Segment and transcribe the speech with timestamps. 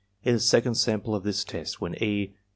[0.23, 2.33] In the second sample of this test, when E.